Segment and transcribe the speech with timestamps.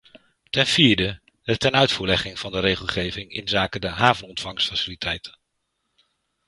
[0.49, 5.37] Ten vierde de tenuitvoerlegging van de regelgeving inzake de havenontvangstfaciliteiten.